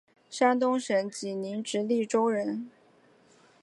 [0.31, 2.71] 山东省济宁直隶州人。